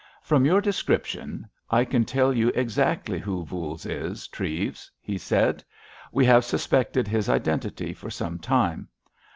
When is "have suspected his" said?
6.25-7.29